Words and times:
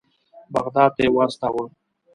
بغداد 0.53 0.91
ته 0.95 1.01
یې 1.05 1.09
واستاوه. 1.15 1.65